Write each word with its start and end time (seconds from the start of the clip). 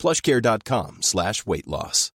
plushcare.com 0.00 0.98
slash 1.02 1.46
weight 1.46 1.66
loss. 1.66 2.10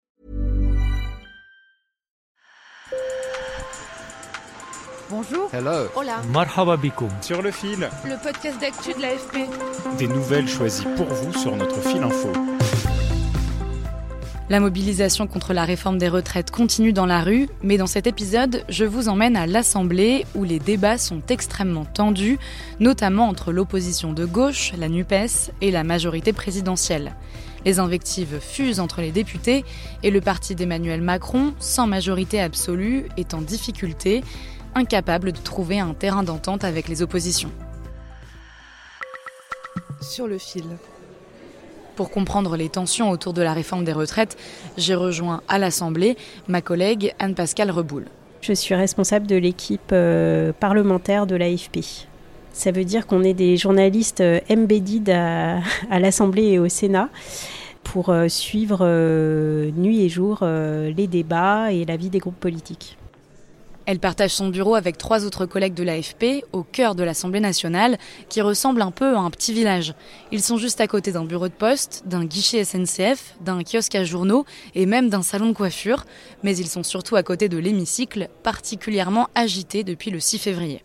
Bonjour. 5.10 5.50
Hello. 5.52 5.88
Hola. 5.94 6.22
Marhaba. 6.32 6.78
Sur 7.20 7.42
le 7.42 7.50
fil, 7.50 7.90
Le 8.04 8.22
podcast 8.22 8.58
d'actu 8.60 8.94
de 8.94 9.02
l'AFP. 9.02 9.98
des 9.98 10.06
nouvelles 10.06 10.48
choisies 10.48 10.86
pour 10.96 11.06
vous 11.06 11.32
sur 11.38 11.54
notre 11.56 11.80
fil 11.82 12.02
info. 12.02 12.32
La 14.48 14.60
mobilisation 14.60 15.26
contre 15.26 15.52
la 15.52 15.64
réforme 15.64 15.98
des 15.98 16.08
retraites 16.08 16.50
continue 16.50 16.92
dans 16.92 17.06
la 17.06 17.22
rue, 17.22 17.48
mais 17.62 17.78
dans 17.78 17.86
cet 17.86 18.06
épisode, 18.06 18.64
je 18.68 18.84
vous 18.84 19.08
emmène 19.08 19.36
à 19.36 19.46
l'Assemblée 19.46 20.24
où 20.34 20.44
les 20.44 20.58
débats 20.58 20.98
sont 20.98 21.22
extrêmement 21.28 21.84
tendus, 21.84 22.38
notamment 22.80 23.28
entre 23.28 23.50
l'opposition 23.52 24.12
de 24.12 24.24
gauche, 24.24 24.72
la 24.78 24.88
NUPES, 24.88 25.50
et 25.60 25.70
la 25.70 25.84
majorité 25.84 26.32
présidentielle. 26.32 27.14
Les 27.64 27.78
invectives 27.78 28.38
fusent 28.40 28.80
entre 28.80 29.00
les 29.00 29.12
députés 29.12 29.64
et 30.02 30.10
le 30.10 30.20
parti 30.20 30.54
d'Emmanuel 30.54 31.00
Macron, 31.00 31.54
sans 31.60 31.86
majorité 31.86 32.40
absolue, 32.40 33.08
est 33.16 33.34
en 33.34 33.40
difficulté, 33.40 34.24
incapable 34.74 35.32
de 35.32 35.38
trouver 35.38 35.78
un 35.78 35.94
terrain 35.94 36.22
d'entente 36.22 36.64
avec 36.64 36.88
les 36.88 37.02
oppositions. 37.02 37.52
Sur 40.00 40.26
le 40.26 40.38
fil. 40.38 40.64
Pour 41.94 42.10
comprendre 42.10 42.56
les 42.56 42.68
tensions 42.68 43.10
autour 43.10 43.32
de 43.32 43.42
la 43.42 43.52
réforme 43.52 43.84
des 43.84 43.92
retraites, 43.92 44.36
j'ai 44.76 44.94
rejoint 44.94 45.42
à 45.46 45.58
l'Assemblée 45.58 46.16
ma 46.48 46.62
collègue 46.62 47.14
Anne-Pascale 47.18 47.70
Reboul. 47.70 48.06
Je 48.40 48.52
suis 48.54 48.74
responsable 48.74 49.26
de 49.26 49.36
l'équipe 49.36 49.92
euh, 49.92 50.52
parlementaire 50.58 51.26
de 51.26 51.36
l'AFP. 51.36 52.08
Ça 52.52 52.70
veut 52.70 52.84
dire 52.84 53.06
qu'on 53.06 53.22
est 53.24 53.34
des 53.34 53.56
journalistes 53.56 54.20
euh, 54.20 54.40
embedded 54.50 55.08
à, 55.10 55.60
l'Assemblée 55.98 56.48
et 56.48 56.58
au 56.58 56.68
Sénat 56.68 57.08
pour 57.82 58.10
euh, 58.10 58.28
suivre 58.28 58.80
euh, 58.82 59.70
nuit 59.72 60.04
et 60.04 60.08
jour 60.08 60.40
les 60.42 61.06
débats 61.06 61.72
et 61.72 61.84
la 61.84 61.96
vie 61.96 62.10
des 62.10 62.18
groupes 62.18 62.38
politiques. 62.38 62.98
Elle 63.84 63.98
partage 63.98 64.30
son 64.30 64.48
bureau 64.48 64.76
avec 64.76 64.96
trois 64.96 65.24
autres 65.24 65.44
collègues 65.44 65.74
de 65.74 65.82
l'AFP 65.82 66.44
au 66.52 66.62
cœur 66.62 66.94
de 66.94 67.02
l'Assemblée 67.02 67.40
nationale, 67.40 67.98
qui 68.28 68.40
ressemble 68.40 68.80
un 68.80 68.92
peu 68.92 69.16
à 69.16 69.18
un 69.18 69.30
petit 69.30 69.52
village. 69.52 69.94
Ils 70.30 70.42
sont 70.42 70.56
juste 70.56 70.80
à 70.80 70.86
côté 70.86 71.10
d'un 71.10 71.24
bureau 71.24 71.48
de 71.48 71.52
poste, 71.52 72.04
d'un 72.06 72.24
guichet 72.24 72.64
SNCF, 72.64 73.34
d'un 73.40 73.64
kiosque 73.64 73.96
à 73.96 74.04
journaux 74.04 74.44
et 74.76 74.86
même 74.86 75.08
d'un 75.08 75.22
salon 75.22 75.48
de 75.48 75.52
coiffure, 75.52 76.04
mais 76.44 76.56
ils 76.56 76.68
sont 76.68 76.84
surtout 76.84 77.16
à 77.16 77.24
côté 77.24 77.48
de 77.48 77.58
l'hémicycle, 77.58 78.28
particulièrement 78.44 79.28
agité 79.34 79.82
depuis 79.82 80.12
le 80.12 80.20
6 80.20 80.38
février. 80.38 80.82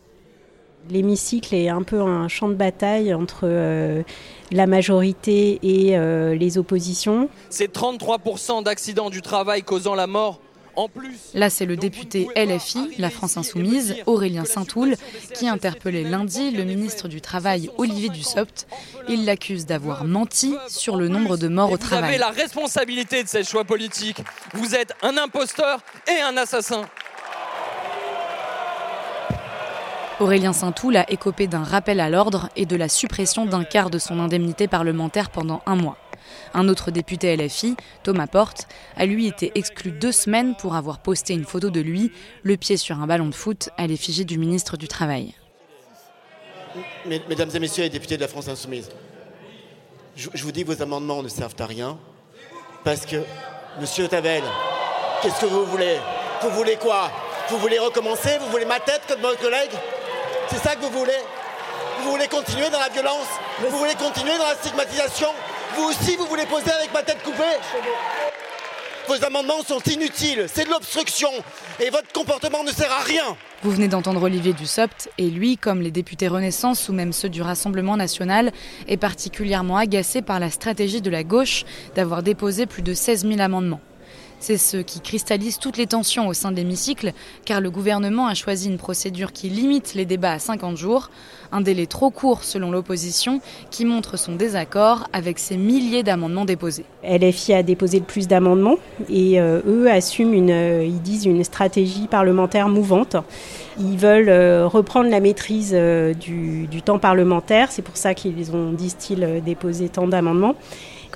L'hémicycle 0.90 1.54
est 1.54 1.70
un 1.70 1.84
peu 1.84 2.02
un 2.02 2.28
champ 2.28 2.48
de 2.48 2.54
bataille 2.54 3.14
entre 3.14 3.42
euh, 3.44 4.04
la 4.52 4.68
majorité 4.68 5.60
et 5.62 5.98
euh, 5.98 6.34
les 6.34 6.58
oppositions. 6.58 7.30
C'est 7.50 7.74
33% 7.74 8.64
d'accidents 8.64 9.10
du 9.10 9.22
travail 9.22 9.64
causant 9.64 9.96
la 9.96 10.08
mort 10.08 10.40
en 10.78 10.88
plus. 10.88 11.18
Là, 11.34 11.50
c'est 11.50 11.66
le 11.66 11.76
député 11.76 12.28
LFI, 12.36 12.96
la 13.00 13.10
France 13.10 13.36
Insoumise, 13.36 13.96
Aurélien 14.06 14.46
Saint-Toul, 14.46 14.96
qui 15.34 15.50
interpellait 15.50 16.04
lundi 16.04 16.52
le 16.52 16.64
ministre 16.64 17.08
du 17.08 17.20
Travail, 17.20 17.70
Olivier 17.78 18.10
Dussopt. 18.10 18.68
Il 19.10 19.26
l'accuse 19.26 19.66
d'avoir 19.66 20.06
menti 20.06 20.56
sur 20.68 20.96
le 20.96 21.08
nombre 21.08 21.36
de 21.36 21.48
morts 21.48 21.72
au 21.72 21.78
vous 21.78 21.94
avez 21.94 21.98
travail. 21.98 22.18
la 22.20 22.30
responsabilité 22.30 23.24
de 23.24 23.28
ces 23.28 23.44
choix 23.44 23.66
politiques. 23.66 24.22
Vous 24.54 24.76
êtes 24.76 24.94
un 25.02 25.18
imposteur 25.18 25.80
et 26.08 26.22
un 26.22 26.38
assassin. 26.38 26.84
Aurélien 30.20 30.52
Saint-Toul 30.54 30.98
a 30.98 31.10
écopé 31.12 31.48
d'un 31.48 31.64
rappel 31.64 32.00
à 32.00 32.10
l'ordre 32.10 32.50
et 32.56 32.66
de 32.66 32.76
la 32.76 32.90
suppression 32.90 33.46
d'un 33.46 33.64
quart 33.64 33.90
de 33.92 34.00
son 34.00 34.20
indemnité 34.20 34.68
parlementaire 34.68 35.30
pendant 35.30 35.62
un 35.68 35.76
mois. 35.76 35.98
Un 36.56 36.68
autre 36.70 36.90
député 36.92 37.36
LFI, 37.38 37.76
Thomas 38.04 38.26
Porte, 38.26 38.68
a 38.96 39.06
lui 39.06 39.28
été 39.28 39.52
exclu 39.56 39.92
deux 39.92 40.12
semaines 40.12 40.56
pour 40.56 40.76
avoir 40.76 41.00
posté 41.00 41.34
une 41.34 41.46
photo 41.46 41.70
de 41.70 41.80
lui, 41.80 42.12
le 42.42 42.58
pied 42.58 42.78
sur 42.78 43.00
un 43.00 43.06
ballon 43.06 43.28
de 43.28 43.36
foot, 43.36 43.70
à 43.78 43.86
l'effigie 43.86 44.26
du 44.26 44.40
ministre 44.40 44.76
du 44.76 44.88
Travail. 44.88 45.36
Mes- 47.06 47.22
Mesdames 47.30 47.52
et 47.54 47.60
messieurs 47.60 47.84
les 47.84 47.90
députés 47.90 48.18
de 48.18 48.22
la 48.22 48.28
France 48.28 48.48
Insoumise, 48.48 48.90
je, 50.16 50.30
vous 50.44 50.52
dis 50.52 50.64
vos 50.64 50.82
amendements 50.82 51.22
ne 51.22 51.28
servent 51.28 51.56
à 51.60 51.66
rien 51.68 51.98
parce 52.84 53.06
que, 53.06 53.18
monsieur 53.80 54.08
Tavel, 54.08 54.42
qu'est-ce 55.22 55.42
que 55.42 55.46
vous 55.46 55.66
voulez? 55.66 55.98
Vous 56.42 56.50
voulez 56.50 56.76
quoi? 56.76 57.12
Vous 57.50 57.58
voulez 57.60 57.78
recommencer? 57.78 58.38
Vous 58.40 58.50
voulez 58.50 58.66
ma 58.66 58.80
tête 58.80 59.02
comme 59.08 59.22
votre 59.22 59.40
collègue? 59.40 59.70
C'est 60.50 60.60
ça 60.60 60.76
que 60.76 60.82
vous 60.82 60.92
voulez 61.00 61.12
Vous 62.04 62.12
voulez 62.12 62.28
continuer 62.28 62.70
dans 62.70 62.80
la 62.80 62.90
violence 62.90 63.28
Vous 63.60 63.78
voulez 63.78 63.96
continuer 63.96 64.38
dans 64.38 64.48
la 64.48 64.56
stigmatisation 64.56 65.28
Vous 65.76 65.84
aussi, 65.84 66.16
vous 66.16 66.26
voulez 66.26 66.46
poser 66.46 66.72
avec 66.72 66.94
ma 66.94 67.04
tête 67.04 67.22
coupée 67.24 67.44
Vos 69.08 69.24
amendements 69.26 69.62
sont 69.66 69.80
inutiles, 69.90 70.48
c'est 70.54 70.66
de 70.66 70.70
l'obstruction. 70.70 71.30
Et 71.80 71.90
votre 71.90 72.12
comportement 72.12 72.64
ne 72.64 72.72
sert 72.72 72.92
à 72.92 73.04
rien. 73.04 73.38
Vous 73.64 73.72
venez 73.72 73.88
d'entendre 73.88 74.22
Olivier 74.24 74.52
Dussopt, 74.54 75.10
et 75.18 75.30
lui, 75.30 75.58
comme 75.58 75.82
les 75.82 75.92
députés 75.92 76.28
Renaissance 76.28 76.90
ou 76.90 76.94
même 76.94 77.14
ceux 77.14 77.30
du 77.30 77.42
Rassemblement 77.42 77.96
national, 77.96 78.52
est 78.88 78.98
particulièrement 78.98 79.78
agacé 79.78 80.22
par 80.22 80.40
la 80.42 80.50
stratégie 80.50 81.02
de 81.02 81.10
la 81.10 81.24
gauche 81.24 81.64
d'avoir 81.96 82.22
déposé 82.22 82.66
plus 82.66 82.82
de 82.82 82.94
16 82.94 83.26
000 83.28 83.40
amendements. 83.40 83.80
C'est 84.40 84.58
ce 84.58 84.78
qui 84.78 85.02
cristallise 85.02 85.58
toutes 85.58 85.78
les 85.78 85.88
tensions 85.88 86.28
au 86.28 86.34
sein 86.34 86.52
de 86.52 86.58
l'hémicycle, 86.58 87.14
car 87.44 87.60
le 87.60 87.72
gouvernement 87.72 88.28
a 88.28 88.36
choisi 88.36 88.70
une 88.70 88.78
procédure 88.78 89.32
qui 89.32 89.50
limite 89.50 89.96
les 89.96 90.06
débats 90.06 90.34
à 90.34 90.40
50 90.40 90.78
jours, 90.78 91.10
un 91.52 91.62
délai 91.62 91.88
trop 91.88 92.12
court 92.12 92.44
selon 92.44 92.70
l'opposition, 92.70 93.42
qui 93.72 93.84
montre 93.84 94.16
son 94.16 94.36
désaccord 94.36 95.08
avec 95.12 95.40
ces 95.40 95.58
milliers 95.58 96.04
d'amendements 96.04 96.46
déposés. 96.46 96.86
LFI 97.04 97.54
a 97.56 97.64
déposé 97.64 97.98
le 97.98 98.06
plus 98.06 98.28
d'amendements 98.28 98.78
et 99.10 99.42
euh, 99.42 99.62
eux 99.66 99.90
assument 99.90 100.34
une, 100.34 100.52
euh, 100.52 100.90
une 101.26 101.44
stratégie 101.44 102.08
parlementaire 102.08 102.70
mouvante. 102.70 103.16
Ils 103.80 103.98
veulent 103.98 104.30
euh, 104.30 104.68
reprendre 104.68 105.10
la 105.10 105.20
maîtrise 105.20 105.74
du, 106.20 106.68
du 106.68 106.82
temps 106.84 107.00
parlementaire, 107.00 107.72
c'est 107.72 107.82
pour 107.82 107.98
ça 107.98 108.14
qu'ils 108.14 108.52
ont, 108.56 108.72
disent-ils, 108.72 109.42
déposé 109.44 109.90
tant 109.90 110.08
d'amendements. 110.08 110.56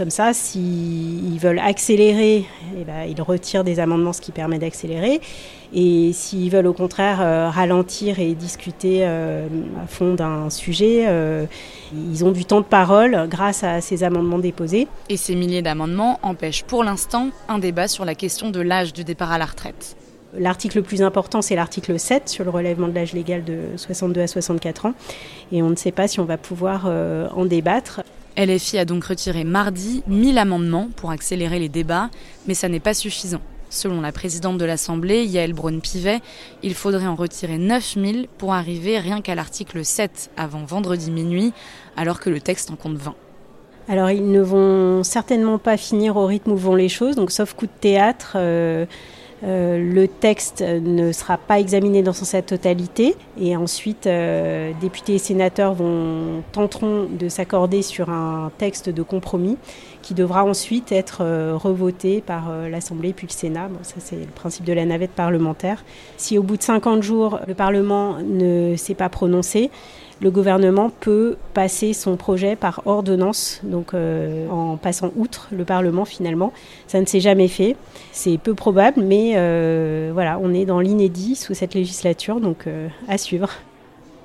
Comme 0.01 0.09
ça, 0.09 0.33
s'ils 0.33 1.37
veulent 1.37 1.59
accélérer, 1.59 2.43
eh 2.75 2.83
ben, 2.85 3.03
ils 3.07 3.21
retirent 3.21 3.63
des 3.63 3.79
amendements, 3.79 4.13
ce 4.13 4.21
qui 4.21 4.31
permet 4.31 4.57
d'accélérer. 4.57 5.21
Et 5.75 6.11
s'ils 6.11 6.49
veulent 6.49 6.65
au 6.65 6.73
contraire 6.73 7.21
euh, 7.21 7.51
ralentir 7.51 8.17
et 8.17 8.33
discuter 8.33 9.01
euh, 9.03 9.45
à 9.79 9.85
fond 9.85 10.15
d'un 10.15 10.49
sujet, 10.49 11.05
euh, 11.07 11.45
ils 11.93 12.25
ont 12.25 12.31
du 12.31 12.45
temps 12.45 12.61
de 12.61 12.65
parole 12.65 13.27
grâce 13.29 13.63
à 13.63 13.79
ces 13.79 14.03
amendements 14.03 14.39
déposés. 14.39 14.87
Et 15.09 15.17
ces 15.17 15.35
milliers 15.35 15.61
d'amendements 15.61 16.19
empêchent 16.23 16.63
pour 16.63 16.83
l'instant 16.83 17.29
un 17.47 17.59
débat 17.59 17.87
sur 17.87 18.03
la 18.03 18.15
question 18.15 18.49
de 18.49 18.59
l'âge 18.59 18.93
du 18.93 19.03
départ 19.03 19.31
à 19.31 19.37
la 19.37 19.45
retraite. 19.45 19.95
L'article 20.35 20.77
le 20.77 20.83
plus 20.83 21.03
important, 21.03 21.43
c'est 21.43 21.55
l'article 21.55 21.99
7 21.99 22.27
sur 22.27 22.43
le 22.43 22.49
relèvement 22.49 22.87
de 22.87 22.95
l'âge 22.95 23.13
légal 23.13 23.43
de 23.43 23.59
62 23.75 24.21
à 24.21 24.25
64 24.25 24.87
ans. 24.87 24.93
Et 25.51 25.61
on 25.61 25.69
ne 25.69 25.75
sait 25.75 25.91
pas 25.91 26.07
si 26.07 26.19
on 26.19 26.25
va 26.25 26.37
pouvoir 26.37 26.87
en 26.87 27.45
débattre. 27.45 28.01
LFI 28.37 28.79
a 28.79 28.85
donc 28.85 29.03
retiré 29.03 29.43
mardi 29.43 30.03
1000 30.07 30.37
amendements 30.37 30.89
pour 30.95 31.11
accélérer 31.11 31.59
les 31.59 31.69
débats, 31.69 32.09
mais 32.47 32.53
ça 32.53 32.69
n'est 32.69 32.79
pas 32.79 32.93
suffisant. 32.93 33.41
Selon 33.69 34.01
la 34.01 34.11
présidente 34.11 34.57
de 34.57 34.65
l'Assemblée, 34.65 35.23
Yael 35.25 35.53
Braun-Pivet, 35.53 36.19
il 36.61 36.73
faudrait 36.73 37.07
en 37.07 37.15
retirer 37.15 37.57
9000 37.57 38.27
pour 38.37 38.53
arriver 38.53 38.99
rien 38.99 39.21
qu'à 39.21 39.33
l'article 39.33 39.85
7 39.85 40.31
avant 40.35 40.65
vendredi 40.65 41.09
minuit, 41.09 41.53
alors 41.95 42.19
que 42.19 42.29
le 42.29 42.41
texte 42.41 42.69
en 42.69 42.75
compte 42.75 42.97
20. 42.97 43.15
Alors 43.87 44.11
ils 44.11 44.29
ne 44.29 44.41
vont 44.41 45.03
certainement 45.03 45.57
pas 45.57 45.77
finir 45.77 46.17
au 46.17 46.25
rythme 46.25 46.51
où 46.51 46.57
vont 46.57 46.75
les 46.75 46.89
choses, 46.89 47.15
donc 47.15 47.31
sauf 47.31 47.53
coup 47.53 47.65
de 47.65 47.71
théâtre. 47.79 48.33
euh, 48.35 48.85
le 49.43 50.05
texte 50.05 50.61
ne 50.61 51.11
sera 51.11 51.37
pas 51.37 51.59
examiné 51.59 52.03
dans 52.03 52.13
sa 52.13 52.41
totalité 52.41 53.15
et 53.39 53.55
ensuite 53.55 54.05
euh, 54.05 54.71
députés 54.79 55.15
et 55.15 55.17
sénateurs 55.17 55.73
vont 55.73 56.43
tenteront 56.51 57.07
de 57.09 57.27
s'accorder 57.27 57.81
sur 57.81 58.09
un 58.09 58.51
texte 58.57 58.89
de 58.89 59.01
compromis 59.01 59.57
qui 60.01 60.13
devra 60.13 60.43
ensuite 60.43 60.91
être 60.91 61.23
revoté 61.55 62.21
par 62.21 62.51
l'Assemblée 62.69 63.13
puis 63.13 63.27
le 63.27 63.33
Sénat. 63.33 63.67
Bon, 63.67 63.79
ça, 63.83 63.95
c'est 63.99 64.15
le 64.15 64.25
principe 64.25 64.65
de 64.65 64.73
la 64.73 64.85
navette 64.85 65.11
parlementaire. 65.11 65.83
Si 66.17 66.37
au 66.37 66.43
bout 66.43 66.57
de 66.57 66.63
50 66.63 67.03
jours, 67.03 67.39
le 67.47 67.53
Parlement 67.53 68.17
ne 68.23 68.75
s'est 68.75 68.95
pas 68.95 69.09
prononcé, 69.09 69.69
le 70.21 70.29
gouvernement 70.29 70.91
peut 70.99 71.35
passer 71.53 71.93
son 71.93 72.15
projet 72.15 72.55
par 72.55 72.83
ordonnance, 72.85 73.59
donc 73.63 73.93
euh, 73.93 74.47
en 74.49 74.77
passant 74.77 75.11
outre 75.15 75.47
le 75.51 75.65
Parlement 75.65 76.05
finalement. 76.05 76.53
Ça 76.87 77.01
ne 77.01 77.05
s'est 77.05 77.19
jamais 77.19 77.47
fait. 77.47 77.75
C'est 78.11 78.37
peu 78.37 78.53
probable, 78.53 79.01
mais 79.01 79.33
euh, 79.35 80.11
voilà, 80.13 80.39
on 80.41 80.53
est 80.53 80.65
dans 80.65 80.79
l'inédit 80.79 81.35
sous 81.35 81.55
cette 81.55 81.73
législature, 81.73 82.39
donc 82.39 82.67
euh, 82.67 82.87
à 83.07 83.17
suivre. 83.17 83.49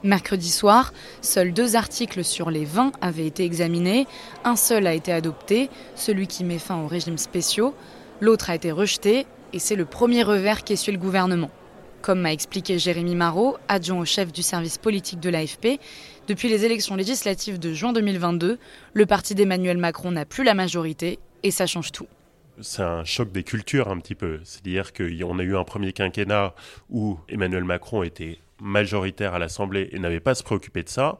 Mercredi 0.02 0.50
soir, 0.50 0.92
seuls 1.22 1.52
deux 1.52 1.74
articles 1.76 2.22
sur 2.22 2.50
les 2.50 2.66
20 2.66 2.92
avaient 3.00 3.26
été 3.26 3.44
examinés. 3.44 4.06
Un 4.44 4.54
seul 4.54 4.86
a 4.86 4.92
été 4.92 5.12
adopté, 5.12 5.70
celui 5.94 6.26
qui 6.26 6.44
met 6.44 6.58
fin 6.58 6.76
aux 6.82 6.86
régimes 6.86 7.18
spéciaux. 7.18 7.74
L'autre 8.20 8.50
a 8.50 8.54
été 8.54 8.70
rejeté, 8.70 9.26
et 9.54 9.58
c'est 9.58 9.76
le 9.76 9.86
premier 9.86 10.22
revers 10.22 10.62
qu'essuie 10.62 10.92
le 10.92 10.98
gouvernement. 10.98 11.50
Comme 12.06 12.20
m'a 12.20 12.32
expliqué 12.32 12.78
Jérémy 12.78 13.16
Marot, 13.16 13.56
adjoint 13.66 13.98
au 13.98 14.04
chef 14.04 14.32
du 14.32 14.40
service 14.40 14.78
politique 14.78 15.18
de 15.18 15.28
l'AFP, 15.28 15.80
depuis 16.28 16.48
les 16.48 16.64
élections 16.64 16.94
législatives 16.94 17.58
de 17.58 17.72
juin 17.72 17.92
2022, 17.92 18.60
le 18.92 19.06
parti 19.06 19.34
d'Emmanuel 19.34 19.76
Macron 19.76 20.12
n'a 20.12 20.24
plus 20.24 20.44
la 20.44 20.54
majorité 20.54 21.18
et 21.42 21.50
ça 21.50 21.66
change 21.66 21.90
tout 21.90 22.06
c'est 22.60 22.82
un 22.82 23.04
choc 23.04 23.32
des 23.32 23.42
cultures 23.42 23.88
un 23.88 23.98
petit 23.98 24.14
peu. 24.14 24.40
C'est-à-dire 24.44 24.94
qu'on 24.94 25.38
a 25.38 25.42
eu 25.42 25.56
un 25.56 25.64
premier 25.64 25.92
quinquennat 25.92 26.54
où 26.88 27.18
Emmanuel 27.28 27.64
Macron 27.64 28.02
était 28.02 28.38
majoritaire 28.62 29.34
à 29.34 29.38
l'Assemblée 29.38 29.90
et 29.92 29.98
n'avait 29.98 30.20
pas 30.20 30.30
à 30.30 30.34
se 30.34 30.42
préoccuper 30.42 30.82
de 30.82 30.88
ça. 30.88 31.18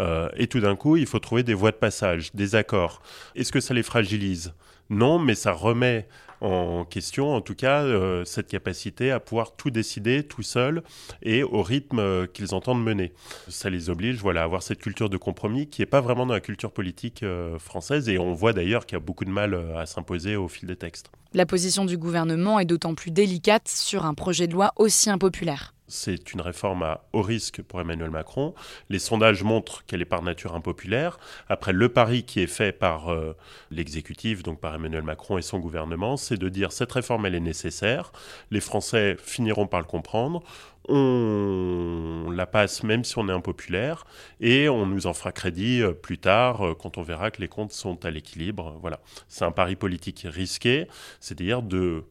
Euh, 0.00 0.28
et 0.36 0.46
tout 0.46 0.60
d'un 0.60 0.76
coup, 0.76 0.98
il 0.98 1.06
faut 1.06 1.20
trouver 1.20 1.42
des 1.42 1.54
voies 1.54 1.70
de 1.70 1.76
passage, 1.76 2.34
des 2.34 2.54
accords. 2.54 3.00
Est-ce 3.34 3.50
que 3.50 3.60
ça 3.60 3.72
les 3.72 3.82
fragilise? 3.82 4.52
Non, 4.90 5.18
mais 5.18 5.34
ça 5.34 5.52
remet 5.52 6.06
en 6.40 6.84
question, 6.84 7.34
en 7.34 7.40
tout 7.40 7.54
cas, 7.54 7.82
euh, 7.82 8.24
cette 8.24 8.48
capacité 8.48 9.10
à 9.10 9.20
pouvoir 9.20 9.56
tout 9.56 9.70
décider 9.70 10.24
tout 10.24 10.42
seul 10.42 10.82
et 11.22 11.42
au 11.42 11.62
rythme 11.62 11.98
euh, 11.98 12.26
qu'ils 12.26 12.54
entendent 12.54 12.84
mener. 12.84 13.12
Ça 13.48 13.70
les 13.70 13.88
oblige 13.88 14.16
voilà, 14.18 14.42
à 14.42 14.44
avoir 14.44 14.62
cette 14.62 14.80
culture 14.80 15.08
de 15.08 15.16
compromis 15.16 15.68
qui 15.68 15.80
n'est 15.80 15.86
pas 15.86 16.00
vraiment 16.00 16.26
dans 16.26 16.34
la 16.34 16.40
culture 16.40 16.70
politique 16.70 17.22
euh, 17.22 17.58
française 17.58 18.08
et 18.08 18.18
on 18.18 18.34
voit 18.34 18.52
d'ailleurs 18.52 18.84
qu'il 18.84 18.96
y 18.96 19.00
a 19.00 19.04
beaucoup 19.04 19.24
de 19.24 19.30
mal 19.30 19.58
à 19.76 19.86
s'imposer 19.86 20.36
au 20.36 20.48
fil 20.48 20.68
des 20.68 20.76
textes. 20.76 21.10
La 21.32 21.46
position 21.46 21.84
du 21.84 21.96
gouvernement 21.96 22.60
est 22.60 22.64
d'autant 22.64 22.94
plus 22.94 23.10
délicate 23.10 23.68
sur 23.68 24.04
un 24.04 24.14
projet 24.14 24.46
de 24.46 24.52
loi 24.52 24.72
aussi 24.76 25.10
impopulaire 25.10 25.73
c'est 25.86 26.32
une 26.32 26.40
réforme 26.40 26.82
à 26.82 27.04
haut 27.12 27.22
risque 27.22 27.62
pour 27.62 27.80
Emmanuel 27.80 28.10
Macron. 28.10 28.54
Les 28.88 28.98
sondages 28.98 29.42
montrent 29.42 29.84
qu'elle 29.84 30.00
est 30.00 30.06
par 30.06 30.22
nature 30.22 30.54
impopulaire. 30.54 31.18
Après, 31.48 31.72
le 31.72 31.88
pari 31.88 32.24
qui 32.24 32.40
est 32.40 32.46
fait 32.46 32.72
par 32.72 33.12
euh, 33.12 33.36
l'exécutif, 33.70 34.42
donc 34.42 34.60
par 34.60 34.74
Emmanuel 34.74 35.02
Macron 35.02 35.38
et 35.38 35.42
son 35.42 35.58
gouvernement, 35.58 36.16
c'est 36.16 36.36
de 36.38 36.48
dire 36.48 36.72
cette 36.72 36.92
réforme, 36.92 37.26
elle 37.26 37.34
est 37.34 37.40
nécessaire. 37.40 38.12
Les 38.50 38.60
Français 38.60 39.16
finiront 39.20 39.66
par 39.66 39.80
le 39.80 39.86
comprendre. 39.86 40.42
On 40.88 42.30
la 42.30 42.46
passe 42.46 42.82
même 42.82 43.04
si 43.04 43.16
on 43.16 43.28
est 43.28 43.32
impopulaire 43.32 44.04
et 44.40 44.68
on 44.68 44.84
nous 44.84 45.06
en 45.06 45.14
fera 45.14 45.32
crédit 45.32 45.80
euh, 45.80 45.92
plus 45.92 46.18
tard 46.18 46.66
euh, 46.66 46.74
quand 46.74 46.98
on 46.98 47.02
verra 47.02 47.30
que 47.30 47.40
les 47.40 47.48
comptes 47.48 47.72
sont 47.72 48.04
à 48.04 48.10
l'équilibre. 48.10 48.76
Voilà, 48.82 49.00
c'est 49.28 49.44
un 49.44 49.50
pari 49.50 49.76
politique 49.76 50.26
risqué, 50.28 50.86
c'est-à-dire 51.20 51.62
de 51.62 52.04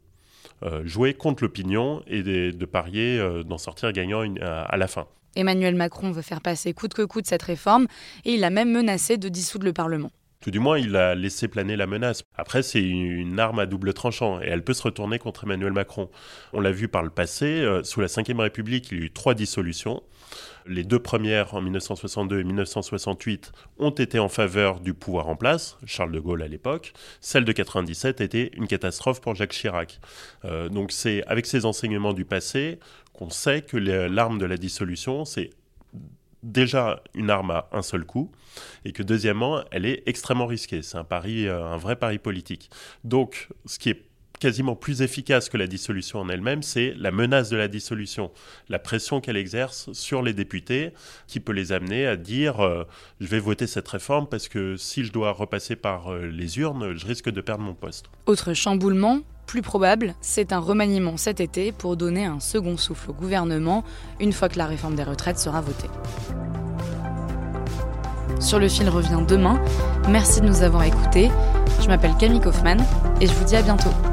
jouer 0.86 1.14
contre 1.14 1.44
l'opinion 1.44 2.04
et 2.08 2.24
de, 2.24 2.66
parier 2.66 3.20
euh, 3.20 3.44
d'en 3.44 3.58
sortir 3.58 3.92
gagnant 3.92 4.24
à, 4.42 4.78
la 4.78 4.88
fin. 4.88 5.08
Emmanuel 5.36 5.76
Macron 5.76 6.12
veut 6.12 6.22
faire 6.22 6.42
passer 6.42 6.74
coûte 6.74 6.94
que 6.94 7.02
coûte 7.02 7.26
cette 7.26 7.44
réforme 7.44 7.88
et 8.26 8.34
il 8.34 8.44
a 8.44 8.50
même 8.50 8.72
menacé 8.72 9.18
de 9.18 9.30
dissoudre 9.30 9.66
le 9.66 9.74
Parlement. 9.74 10.12
Tout 10.42 10.52
du 10.52 10.60
moins, 10.60 10.78
il 10.78 10.98
a 10.98 11.16
laissé 11.16 11.48
planer 11.48 11.78
la 11.78 11.88
menace. 11.88 12.24
Après, 12.36 12.64
c'est 12.64 12.82
une 12.82 13.40
arme 13.40 13.60
à 13.60 13.66
double 13.66 13.94
tranchant 13.94 14.42
et 14.42 14.48
elle 14.48 14.62
peut 14.62 14.74
se 14.74 14.84
retourner 14.84 15.18
contre 15.18 15.46
Emmanuel 15.46 15.72
Macron. 15.72 16.10
On 16.52 16.60
l'a 16.60 16.74
vu 16.74 16.90
par 16.90 17.02
le 17.02 17.10
passé, 17.10 17.46
euh, 17.46 17.82
sous 17.84 18.02
la 18.02 18.08
Ve 18.08 18.40
République, 18.40 18.92
il 18.92 18.98
y 18.98 19.02
a 19.02 19.06
eu 19.06 19.12
trois 19.12 19.36
dissolutions. 19.36 20.04
Les 20.66 20.84
deux 20.84 21.00
premières, 21.00 21.54
en 21.54 21.62
1962 21.62 22.40
et 22.40 22.44
1968, 22.44 23.52
ont 23.80 23.90
été 23.90 24.20
en 24.20 24.30
faveur 24.30 24.80
du 24.80 24.94
pouvoir 24.94 25.28
en 25.28 25.36
place, 25.36 25.78
Charles 25.86 26.12
de 26.12 26.20
Gaulle 26.20 26.42
à 26.42 26.48
l'époque. 26.48 26.94
Celle 27.20 27.46
de 27.46 27.52
97 27.52 28.22
a 28.22 28.24
été 28.24 28.52
une 28.56 28.68
catastrophe 28.68 29.22
pour 29.22 29.36
Jacques 29.36 29.52
Chirac. 29.52 30.00
Euh, 30.46 30.70
donc 30.70 30.92
c'est 30.92 31.24
avec 31.28 31.46
ces 31.46 31.66
enseignements 31.66 32.14
du 32.14 32.26
passé 32.26 32.80
qu'on 33.14 33.30
sait 33.30 33.62
que 33.62 33.78
l'arme 33.78 34.40
de 34.40 34.46
la 34.46 34.58
dissolution, 34.58 35.26
c'est 35.26 35.52
déjà 36.42 37.02
une 37.14 37.30
arme 37.30 37.52
à 37.52 37.70
un 37.72 37.82
seul 37.82 38.06
coup 38.06 38.32
et 38.86 38.92
que 38.92 39.04
deuxièmement, 39.04 39.64
elle 39.72 39.86
est 39.86 40.04
extrêmement 40.06 40.46
risquée. 40.46 40.82
C'est 40.82 40.98
un 40.98 41.04
pari, 41.04 41.48
euh, 41.48 41.66
un 41.66 41.78
vrai 41.78 41.96
pari 41.96 42.20
politique. 42.20 42.70
Donc, 43.04 43.50
ce 43.66 43.80
qui 43.80 43.90
est 43.90 44.04
quasiment 44.44 44.76
plus 44.76 45.02
efficace 45.02 45.48
que 45.48 45.56
la 45.56 45.68
dissolution 45.68 46.20
en 46.20 46.28
elle-même, 46.28 46.64
c'est 46.64 46.94
la 46.98 47.12
menace 47.12 47.50
de 47.50 47.56
la 47.56 47.70
dissolution, 47.70 48.30
la 48.68 48.78
pression 48.78 49.22
qu'elle 49.22 49.38
exerce 49.38 49.90
sur 49.94 50.22
les 50.22 50.34
députés, 50.34 50.92
qui 51.28 51.40
peut 51.40 51.54
les 51.54 51.72
amener 51.72 52.06
à 52.06 52.18
dire 52.18 52.60
euh, 52.60 52.84
je 53.22 53.28
vais 53.28 53.40
voter 53.40 53.68
cette 53.68 53.88
réforme 53.88 54.28
parce 54.28 54.50
que 54.50 54.76
si 54.76 55.06
je 55.06 55.14
dois 55.14 55.32
repasser 55.32 55.78
par 55.78 56.12
euh, 56.12 56.26
les 56.26 56.60
urnes, 56.60 56.94
je 56.94 57.06
risque 57.06 57.30
de 57.30 57.40
perdre 57.40 57.64
mon 57.64 57.74
poste. 57.74 58.08
Autre 58.26 58.54
chamboulement, 58.54 59.22
plus 59.46 59.62
probable, 59.62 60.14
c'est 60.20 60.52
un 60.52 60.60
remaniement 60.60 61.16
cet 61.16 61.40
été 61.40 61.72
pour 61.72 61.96
donner 61.96 62.26
un 62.26 62.42
second 62.42 62.76
souffle 62.76 63.12
au 63.12 63.14
gouvernement 63.14 63.86
une 64.20 64.34
fois 64.34 64.50
que 64.50 64.58
la 64.58 64.68
réforme 64.68 64.96
des 64.96 65.04
retraites 65.04 65.40
sera 65.40 65.62
votée. 65.62 65.90
Sur 68.42 68.60
le 68.60 68.68
fil 68.68 68.90
revient 68.90 69.24
demain. 69.26 69.58
Merci 70.10 70.42
de 70.42 70.48
nous 70.48 70.64
avoir 70.64 70.84
écoutés. 70.84 71.32
Je 71.80 71.88
m'appelle 71.88 72.16
Camille 72.20 72.42
Kaufmann 72.42 72.84
et 73.22 73.28
je 73.28 73.32
vous 73.32 73.46
dis 73.46 73.56
à 73.56 73.62
bientôt. 73.62 74.13